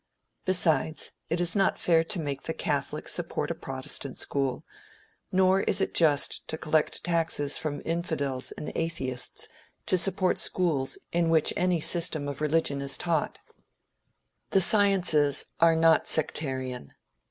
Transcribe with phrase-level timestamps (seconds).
[0.45, 4.65] Besides, it is not fair to make the Catholic support a Protestant school,
[5.31, 9.47] nor is it just to collect taxes from infidels and atheists
[9.85, 13.37] to support schools in which any system of religion is taught.
[14.49, 16.93] The sciences are not sectarian.